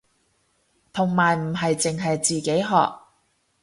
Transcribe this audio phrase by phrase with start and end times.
[0.93, 2.69] 同埋唔係淨係自己學